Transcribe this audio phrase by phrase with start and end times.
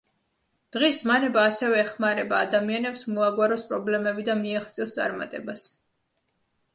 [0.75, 5.67] დღის ზმანება ასევე ეხმარება ადამიანებს მოაგვაროს პრობლემები და მიაღწიოს წარმატებას.